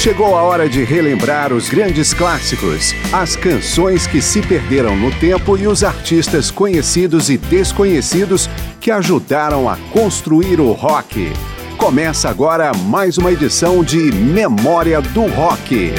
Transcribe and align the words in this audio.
Chegou 0.00 0.34
a 0.34 0.42
hora 0.42 0.66
de 0.66 0.82
relembrar 0.82 1.52
os 1.52 1.68
grandes 1.68 2.14
clássicos, 2.14 2.94
as 3.12 3.36
canções 3.36 4.06
que 4.06 4.22
se 4.22 4.40
perderam 4.40 4.96
no 4.96 5.10
tempo 5.20 5.58
e 5.58 5.66
os 5.66 5.84
artistas 5.84 6.50
conhecidos 6.50 7.28
e 7.28 7.36
desconhecidos 7.36 8.48
que 8.80 8.90
ajudaram 8.90 9.68
a 9.68 9.76
construir 9.92 10.58
o 10.58 10.72
rock. 10.72 11.30
Começa 11.76 12.30
agora 12.30 12.72
mais 12.72 13.18
uma 13.18 13.30
edição 13.30 13.84
de 13.84 14.10
Memória 14.10 15.02
do 15.02 15.26
Rock. 15.26 15.92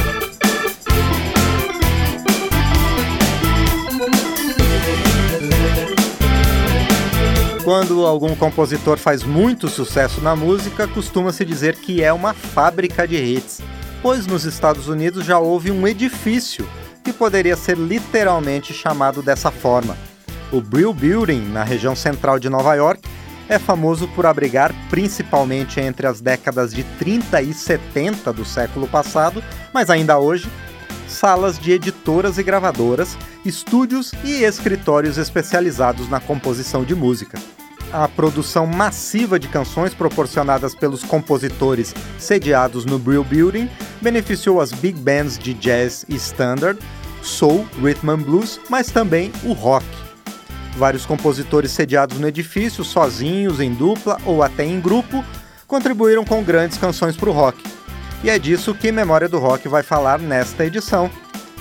Quando 7.63 8.03
algum 8.07 8.35
compositor 8.35 8.97
faz 8.97 9.23
muito 9.23 9.67
sucesso 9.67 10.21
na 10.21 10.35
música, 10.35 10.87
costuma-se 10.87 11.45
dizer 11.45 11.75
que 11.75 12.01
é 12.01 12.11
uma 12.11 12.33
fábrica 12.33 13.07
de 13.07 13.17
hits 13.17 13.61
pois 14.01 14.25
nos 14.25 14.45
Estados 14.45 14.87
Unidos 14.87 15.25
já 15.25 15.37
houve 15.37 15.71
um 15.71 15.87
edifício 15.87 16.67
que 17.03 17.13
poderia 17.13 17.55
ser 17.55 17.77
literalmente 17.77 18.73
chamado 18.73 19.21
dessa 19.21 19.51
forma. 19.51 19.95
O 20.51 20.59
Brill 20.59 20.93
Building, 20.93 21.49
na 21.49 21.63
região 21.63 21.95
central 21.95 22.39
de 22.39 22.49
Nova 22.49 22.73
York, 22.75 23.01
é 23.47 23.59
famoso 23.59 24.07
por 24.09 24.25
abrigar, 24.25 24.73
principalmente 24.89 25.79
entre 25.79 26.07
as 26.07 26.21
décadas 26.21 26.73
de 26.73 26.83
30 26.83 27.41
e 27.41 27.53
70 27.53 28.31
do 28.33 28.45
século 28.45 28.87
passado, 28.87 29.43
mas 29.73 29.89
ainda 29.89 30.17
hoje, 30.17 30.49
salas 31.07 31.59
de 31.59 31.71
editoras 31.71 32.37
e 32.37 32.43
gravadoras, 32.43 33.17
estúdios 33.45 34.11
e 34.23 34.43
escritórios 34.43 35.17
especializados 35.17 36.09
na 36.09 36.19
composição 36.19 36.83
de 36.83 36.95
música 36.95 37.37
a 37.91 38.07
produção 38.07 38.65
massiva 38.65 39.37
de 39.37 39.47
canções 39.47 39.93
proporcionadas 39.93 40.73
pelos 40.73 41.03
compositores 41.03 41.93
sediados 42.17 42.85
no 42.85 42.97
Brill 42.97 43.23
Building 43.23 43.69
beneficiou 44.01 44.59
as 44.59 44.71
big 44.71 44.99
bands 44.99 45.37
de 45.37 45.53
jazz 45.53 46.05
e 46.09 46.15
standard, 46.15 46.79
soul, 47.21 47.65
rhythm 47.81 48.09
and 48.09 48.19
blues, 48.19 48.59
mas 48.69 48.89
também 48.91 49.31
o 49.43 49.53
rock. 49.53 49.85
Vários 50.77 51.05
compositores 51.05 51.71
sediados 51.71 52.19
no 52.19 52.27
edifício, 52.27 52.83
sozinhos, 52.83 53.59
em 53.59 53.73
dupla 53.73 54.17
ou 54.25 54.41
até 54.41 54.65
em 54.65 54.79
grupo, 54.79 55.23
contribuíram 55.67 56.25
com 56.25 56.43
grandes 56.43 56.77
canções 56.77 57.15
para 57.15 57.29
o 57.29 57.33
rock. 57.33 57.61
E 58.23 58.29
é 58.29 58.37
disso 58.37 58.75
que 58.75 58.91
Memória 58.91 59.27
do 59.27 59.39
Rock 59.39 59.67
vai 59.67 59.81
falar 59.81 60.19
nesta 60.19 60.65
edição. 60.65 61.09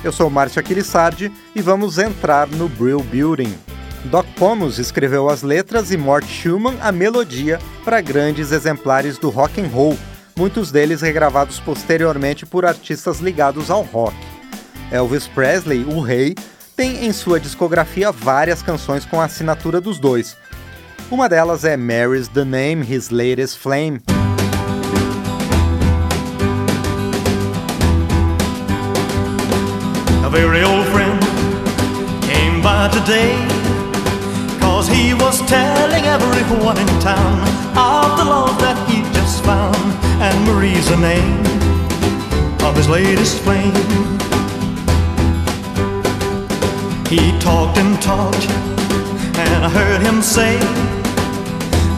Eu 0.05 0.13
sou 0.13 0.29
Márcio 0.29 0.61
Aquilissardi 0.61 1.33
e 1.55 1.63
vamos 1.63 1.99
entrar 1.99 2.47
no 2.49 2.69
Brill 2.69 3.03
Building. 3.03 3.55
Doc 4.05 4.27
Pomus 4.37 4.79
escreveu 4.79 5.29
as 5.29 5.43
letras 5.43 5.91
e 5.91 5.97
Mort 5.97 6.27
Schumann 6.27 6.77
a 6.81 6.91
melodia 6.91 7.59
para 7.85 8.01
grandes 8.01 8.51
exemplares 8.51 9.19
do 9.19 9.29
rock 9.29 9.61
and 9.61 9.69
roll, 9.69 9.97
muitos 10.41 10.73
deles 10.73 11.03
regravados 11.03 11.61
posteriormente 11.61 12.47
por 12.47 12.65
artistas 12.65 13.21
ligados 13.21 13.71
ao 13.71 13.83
rock. 13.83 14.17
Elvis 14.91 15.29
Presley, 15.29 15.85
o 15.85 16.01
rei, 16.01 16.35
tem 16.75 17.05
em 17.05 17.13
sua 17.13 17.39
discografia 17.39 18.11
várias 18.11 18.63
canções 18.63 19.05
com 19.05 19.21
a 19.21 19.27
assinatura 19.27 19.83
dos 19.83 19.99
dois. 19.99 20.39
Uma 21.11 21.29
delas 21.29 21.63
é 21.63 21.77
Mary's 21.77 22.27
the 22.29 22.47
Name, 22.47 22.83
His 22.91 23.11
Latest 23.11 23.59
Flame. 23.59 24.01
A 30.25 30.31
very 30.31 30.65
old 30.65 30.89
friend 30.89 31.21
came 32.23 32.63
by 32.63 32.89
today 32.89 33.61
Cause 34.81 34.89
he 34.89 35.13
was 35.13 35.43
telling 35.43 36.07
everyone 36.07 36.79
in 36.79 36.87
town 37.01 37.41
of 37.77 38.17
the 38.17 38.30
Marie's 40.61 40.91
the 40.91 40.97
name 40.99 41.41
of 42.67 42.77
his 42.77 42.87
latest 42.87 43.41
flame. 43.41 43.73
He 47.09 47.33
talked 47.39 47.79
and 47.79 47.97
talked, 48.03 48.45
and 49.41 49.65
I 49.65 49.71
heard 49.71 50.03
him 50.03 50.21
say 50.21 50.59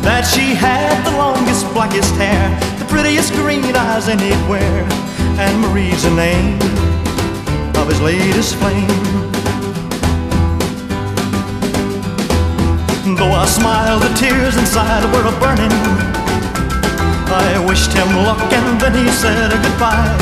that 0.07 0.23
she 0.23 0.55
had 0.55 0.95
the 1.03 1.11
longest, 1.19 1.67
blackest 1.75 2.15
hair, 2.15 2.51
the 2.79 2.85
prettiest 2.85 3.33
green 3.33 3.75
eyes 3.75 4.07
anywhere. 4.07 4.87
And 5.43 5.61
Marie's 5.61 6.05
the 6.05 6.15
name 6.15 6.55
of 7.75 7.89
his 7.89 8.01
latest 8.01 8.55
flame. 8.63 8.87
Though 13.19 13.33
I 13.33 13.45
smiled, 13.45 14.03
the 14.03 14.15
tears 14.15 14.57
inside 14.57 15.03
were 15.13 15.27
a 15.27 15.41
burning. 15.41 15.92
Wished 17.73 17.95
him 17.95 18.09
luck 18.29 18.53
and 18.53 18.79
then 18.79 18.93
he 18.93 19.11
said 19.11 19.51
goodbye. 19.51 20.13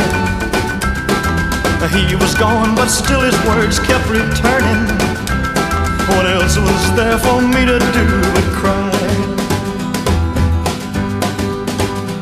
He 1.90 2.14
was 2.14 2.32
gone, 2.36 2.76
but 2.76 2.86
still 2.86 3.22
his 3.22 3.34
words 3.44 3.80
kept 3.80 4.06
returning. 4.08 4.86
What 6.10 6.26
else 6.26 6.56
was 6.56 6.82
there 6.94 7.18
for 7.18 7.42
me 7.42 7.66
to 7.66 7.80
do 7.98 8.06
but 8.34 8.46
cry? 8.54 8.92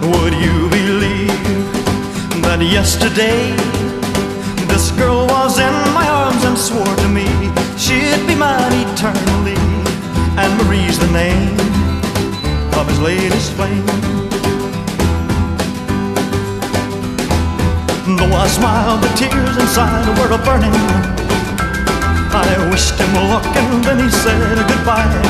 Would 0.01 0.33
you 0.33 0.57
believe 0.71 1.29
that 2.49 2.61
yesterday 2.63 3.53
this 4.73 4.91
girl 4.93 5.27
was 5.27 5.59
in 5.59 5.75
my 5.93 6.09
arms 6.09 6.43
and 6.45 6.57
swore 6.57 6.97
to 7.05 7.09
me 7.09 7.29
she'd 7.77 8.27
be 8.27 8.35
mine 8.35 8.73
eternally? 8.89 9.61
and 10.41 10.51
Marie's 10.63 10.99
the 10.99 11.13
name 11.13 11.59
of 12.79 12.89
his 12.89 13.01
latest 13.01 13.53
flame. 13.53 13.85
Though 18.17 18.33
I 18.33 18.47
smiled, 18.49 19.03
the 19.03 19.09
tears 19.19 19.57
inside 19.59 20.09
were 20.19 20.33
a 20.33 20.39
burning. 20.39 20.73
I 22.33 22.69
wished 22.71 22.95
him 22.95 23.13
luck 23.29 23.45
and 23.45 23.85
then 23.85 23.99
he 23.99 24.09
said 24.09 24.57
goodbye. 24.71 25.21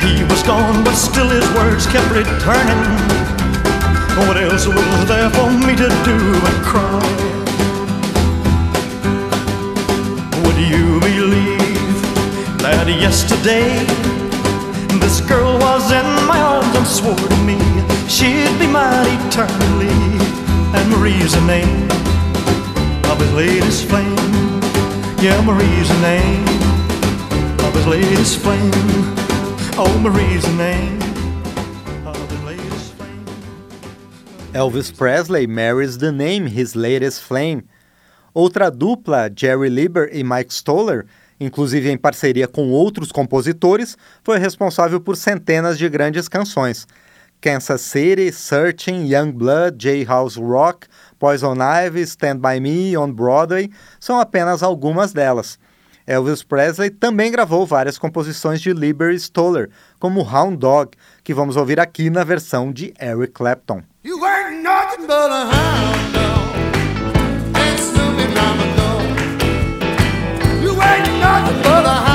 He 0.00 0.24
was 0.24 0.42
gone, 0.42 0.84
but 0.84 0.94
still 0.94 1.28
his 1.28 1.46
words 1.52 1.86
kept 1.86 2.10
returning. 2.10 2.84
What 4.16 4.36
else 4.36 4.66
was 4.66 5.08
there 5.08 5.28
for 5.30 5.50
me 5.50 5.76
to 5.76 5.88
do 6.08 6.18
but 6.40 6.56
cry? 6.64 7.02
Would 10.44 10.58
you 10.72 11.00
believe? 11.00 11.58
that 12.62 12.88
yesterday 12.88 13.68
this 15.00 15.20
girl 15.20 15.58
was 15.58 15.92
in 15.92 16.08
my 16.26 16.40
arms 16.40 16.74
and 16.76 16.86
swore 16.86 17.14
to 17.14 17.36
me 17.44 17.58
she'd 18.08 18.58
be 18.58 18.66
mine 18.66 19.06
eternally. 19.28 20.37
And 20.78 20.90
Marie's 20.92 21.34
the 21.34 21.40
name 21.40 21.88
of 23.10 23.18
his 23.20 23.32
latest 23.32 23.84
flame. 23.86 24.16
Yeah, 25.20 25.40
Marie's 25.42 25.88
the 25.88 26.00
name 26.00 26.44
of 27.66 27.74
his 27.74 27.86
latest 27.86 28.38
flame. 28.38 28.70
Oh, 29.76 29.98
Marie's 30.02 30.44
the 30.44 30.52
name. 30.52 30.98
Elvis 34.54 34.90
Presley 34.90 35.46
marries 35.46 35.98
the 35.98 36.10
name 36.10 36.46
His 36.46 36.74
Latest 36.74 37.22
Flame. 37.22 37.64
Outra 38.34 38.70
dupla, 38.70 39.30
Jerry 39.34 39.68
Lieber 39.68 40.08
e 40.12 40.24
Mike 40.24 40.52
Stoller, 40.52 41.06
inclusive 41.38 41.90
em 41.90 41.98
parceria 41.98 42.48
com 42.48 42.70
outros 42.70 43.12
compositores, 43.12 43.96
foi 44.24 44.38
responsável 44.38 45.00
por 45.00 45.16
centenas 45.16 45.76
de 45.78 45.88
grandes 45.88 46.28
canções. 46.28 46.86
Kansas 47.40 47.80
City, 47.82 48.32
Searching, 48.32 49.06
Young 49.06 49.32
Blood, 49.32 49.76
J-House 49.78 50.36
Rock, 50.36 50.86
Poison 51.18 51.56
Ivy, 51.60 52.02
Stand 52.02 52.38
By 52.38 52.60
Me, 52.60 52.96
On 52.96 53.12
Broadway 53.12 53.70
são 54.00 54.18
apenas 54.18 54.62
algumas 54.62 55.12
delas. 55.12 55.58
Elvis 56.06 56.42
Presley 56.42 56.90
também 56.90 57.30
gravou 57.30 57.66
várias 57.66 57.98
composições 57.98 58.60
de 58.60 58.72
Lieber 58.72 59.14
Stoller, 59.14 59.68
como 60.00 60.22
Hound 60.22 60.56
Dog, 60.56 60.92
que 61.22 61.34
vamos 61.34 61.56
ouvir 61.56 61.78
aqui 61.78 62.08
na 62.08 62.24
versão 62.24 62.72
de 62.72 62.94
Eric 63.00 63.34
Clapton. 63.34 63.82
nothing 71.28 71.62
but 71.62 71.84
a 71.84 72.07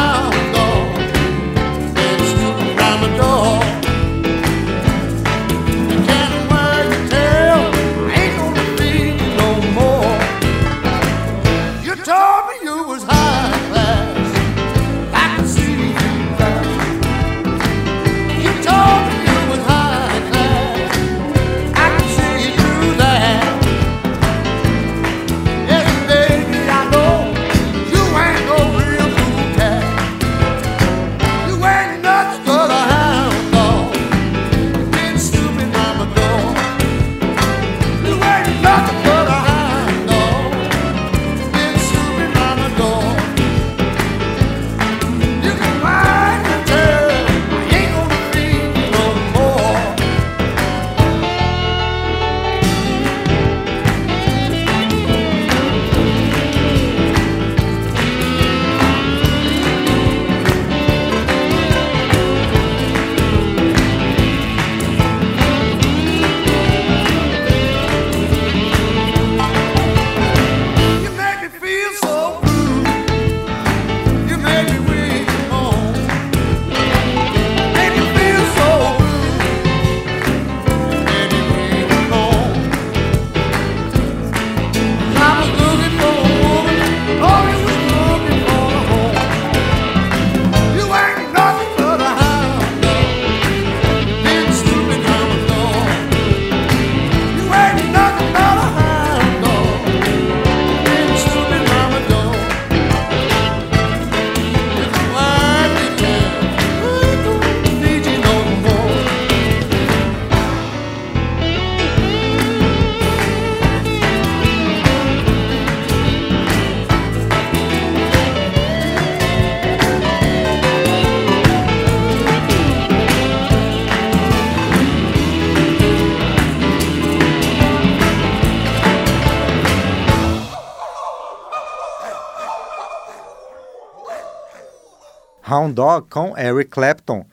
Hound 135.54 135.76
Dog 135.76 136.08
com 136.10 136.36
Eric 136.36 136.72
Clapton. 136.72 137.24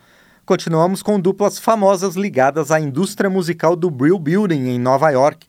Continuamos 0.45 1.03
com 1.03 1.19
duplas 1.19 1.59
famosas 1.59 2.17
ligadas 2.17 2.71
à 2.71 2.79
indústria 2.79 3.31
musical 3.31 3.75
do 3.75 3.91
Brill 3.91 4.19
Building 4.19 4.69
em 4.69 4.79
Nova 4.79 5.09
York. 5.09 5.47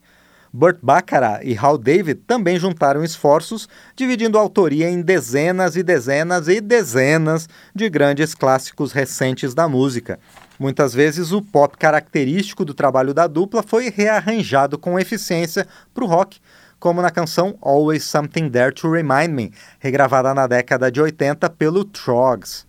Burt 0.53 0.77
Bacharach 0.81 1.45
e 1.45 1.57
Hal 1.57 1.77
David 1.77 2.21
também 2.25 2.57
juntaram 2.57 3.03
esforços, 3.03 3.67
dividindo 3.93 4.37
autoria 4.37 4.89
em 4.89 5.01
dezenas 5.01 5.75
e 5.75 5.83
dezenas 5.83 6.47
e 6.47 6.61
dezenas 6.61 7.49
de 7.75 7.89
grandes 7.89 8.33
clássicos 8.33 8.93
recentes 8.93 9.53
da 9.53 9.67
música. 9.67 10.17
Muitas 10.57 10.93
vezes 10.93 11.33
o 11.33 11.41
pop 11.41 11.77
característico 11.77 12.63
do 12.63 12.73
trabalho 12.73 13.13
da 13.13 13.27
dupla 13.27 13.61
foi 13.61 13.89
rearranjado 13.89 14.77
com 14.77 14.97
eficiência 14.97 15.67
para 15.93 16.05
o 16.05 16.07
rock, 16.07 16.39
como 16.81 16.99
na 16.99 17.11
canção 17.11 17.55
Always 17.61 18.03
Something 18.03 18.49
There 18.49 18.71
to 18.71 18.91
Remind 18.91 19.29
Me, 19.29 19.53
regravada 19.79 20.33
na 20.33 20.47
década 20.47 20.91
de 20.91 20.99
80 20.99 21.47
pelo 21.51 21.85
Trogs. 21.85 22.65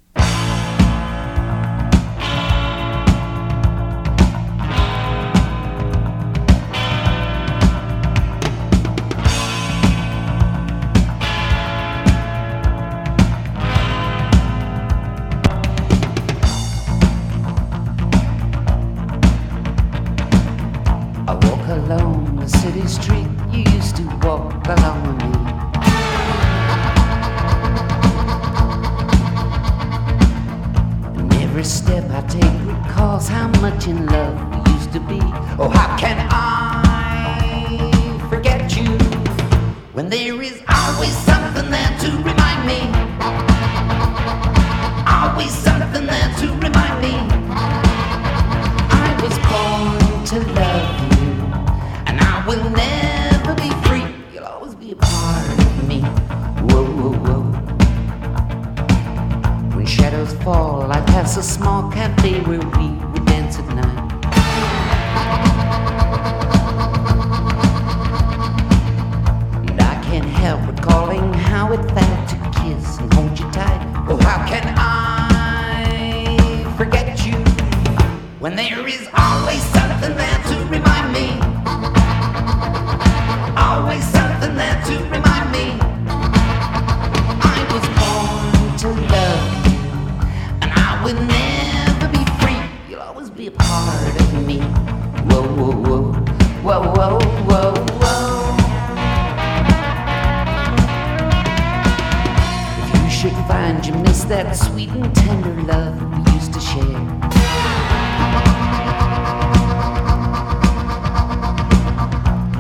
and 103.73 103.87
you 103.87 103.95
miss 104.03 104.25
that 104.25 104.55
sweet 104.55 104.91
and 104.91 105.15
tender 105.15 105.63
love 105.63 105.97
we 106.13 106.33
used 106.33 106.53
to 106.53 106.61
share. 106.61 106.85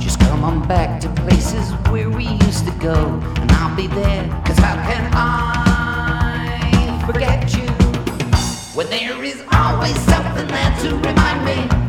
Just 0.00 0.19
come 0.21 0.42
on 0.42 0.66
back 0.66 1.00
to 1.02 1.11
places 1.11 1.71
where 1.90 2.09
we 2.09 2.25
used 2.47 2.64
to 2.64 2.73
go, 2.81 2.95
and 3.40 3.52
I'll 3.52 3.76
be 3.76 3.88
there, 3.88 4.26
cause 4.47 4.59
how 4.59 4.76
can 4.88 5.11
I 5.12 7.04
forget 7.04 7.52
you? 7.52 7.69
When 8.75 8.88
there 8.88 9.23
is 9.23 9.42
always 9.52 9.99
something 10.00 10.49
there 10.49 10.76
to 10.81 10.97
remind 10.97 11.45
me. 11.45 11.82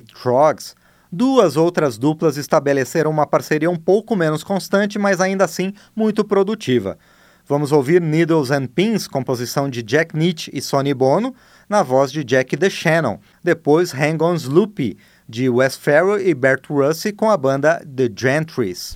Trogs. 0.00 0.76
Duas 1.10 1.56
outras 1.56 1.96
duplas 1.96 2.36
estabeleceram 2.36 3.10
uma 3.10 3.26
parceria 3.26 3.70
um 3.70 3.76
pouco 3.76 4.14
menos 4.14 4.44
constante, 4.44 4.98
mas 4.98 5.18
ainda 5.18 5.46
assim 5.46 5.72
muito 5.96 6.22
produtiva. 6.22 6.98
Vamos 7.46 7.72
ouvir 7.72 8.02
Needles 8.02 8.50
and 8.50 8.66
Pins, 8.66 9.08
composição 9.08 9.70
de 9.70 9.82
Jack 9.82 10.14
Nietzsche 10.14 10.50
e 10.52 10.60
Sonny 10.60 10.92
Bono, 10.92 11.34
na 11.66 11.82
voz 11.82 12.12
de 12.12 12.22
Jack 12.22 12.54
DeShannon. 12.54 13.18
Depois 13.42 13.94
Hang 13.94 14.22
On 14.22 14.34
Sloopy, 14.34 14.98
de 15.26 15.48
Wes 15.48 15.74
Farrell 15.74 16.20
e 16.20 16.34
Bert 16.34 16.68
Russey 16.68 17.12
com 17.12 17.30
a 17.30 17.36
banda 17.38 17.82
The 17.96 18.10
Gentrys. 18.14 18.92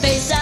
Face 0.00 0.39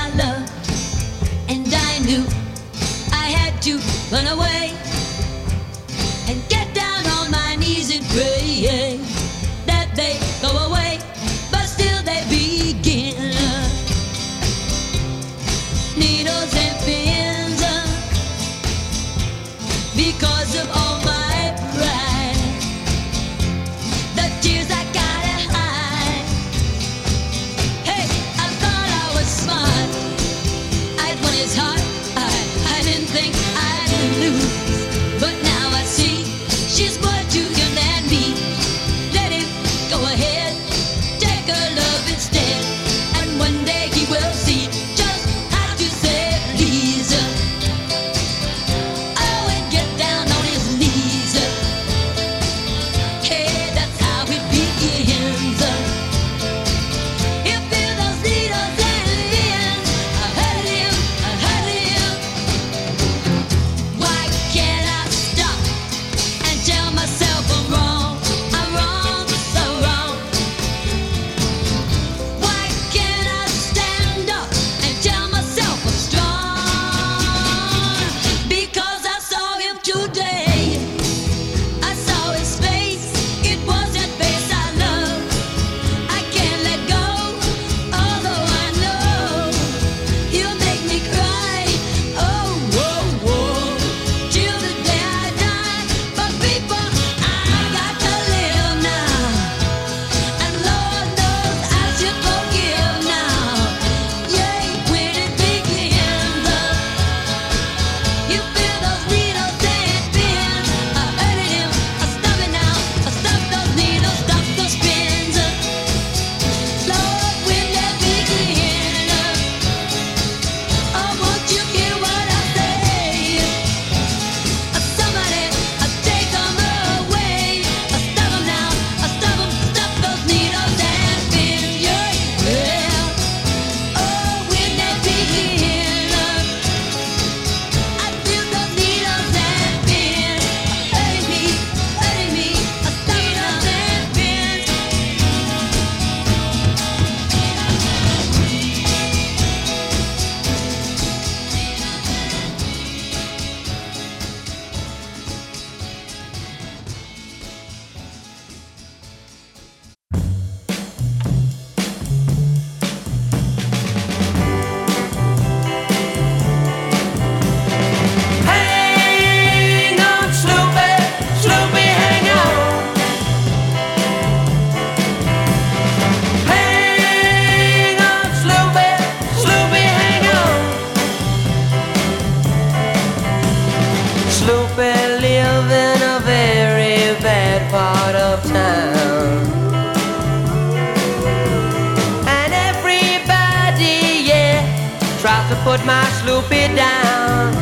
put 195.69 195.85
my 195.85 196.03
Sloopy 196.19 196.75
down. 196.75 197.53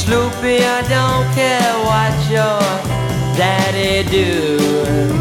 Sloopy, 0.00 0.60
I 0.76 0.80
don't 0.94 1.26
care 1.34 1.74
what 1.88 2.14
your 2.30 2.60
daddy 3.36 4.08
do. 4.08 5.17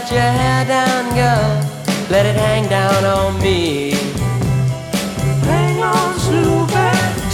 Let 0.00 0.12
your 0.12 0.32
hair 0.40 0.64
down, 0.64 1.04
girl. 1.14 1.50
Let 2.08 2.24
it 2.24 2.34
hang 2.34 2.66
down 2.70 3.04
on 3.04 3.38
me. 3.42 3.90
Hang 5.44 5.82
on, 5.82 6.14
Sloopy. 6.24 6.90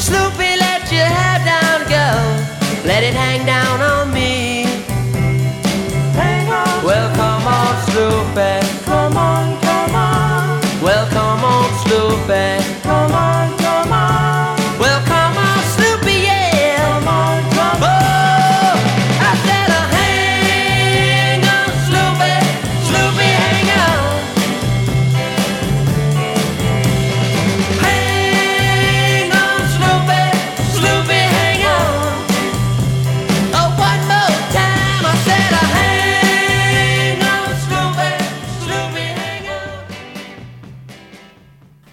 Sloopy, 0.07 0.51
let 0.59 0.83
your 0.91 1.11
hair 1.19 1.39
down 1.53 1.81
go. 1.97 2.09
Let 2.85 3.05
it 3.05 3.15
hang 3.15 3.47
down 3.47 3.66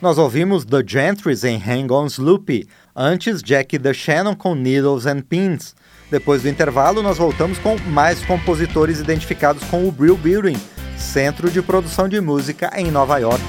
Nós 0.04 0.18
ouvimos 0.18 0.66
The 0.66 0.84
Gentrys 0.86 1.46
em 1.46 1.56
Hang 1.56 1.90
On 1.94 2.08
Sloopy, 2.08 2.68
antes 2.94 3.42
Jack 3.42 3.80
the 3.80 3.94
Shannon 3.94 4.36
com 4.36 4.54
Needles 4.54 5.06
and 5.06 5.22
Pins. 5.22 5.74
Depois 6.12 6.42
do 6.42 6.50
intervalo, 6.50 7.02
nós 7.02 7.18
voltamos 7.18 7.58
com 7.58 7.78
mais 7.88 8.22
compositores 8.26 9.00
identificados 9.00 9.64
com 9.64 9.88
o 9.88 9.92
Brill 9.94 10.18
Building, 10.18 10.58
centro 10.98 11.50
de 11.50 11.62
produção 11.62 12.10
de 12.10 12.20
música 12.20 12.70
em 12.76 12.92
Nova 12.92 13.18
York. 13.18 13.42